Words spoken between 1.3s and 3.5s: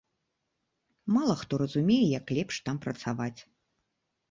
хто разумее, як лепш там працаваць.